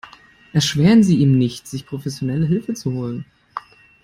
[0.51, 3.23] Erschweren Sie ihm nicht, sich professionelle Hilfe zu holen.